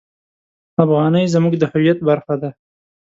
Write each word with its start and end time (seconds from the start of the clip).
افغانۍ 0.83 1.25
زموږ 1.33 1.53
د 1.57 1.63
هویت 1.71 1.99
برخه 2.09 2.35
ده. 2.41 2.49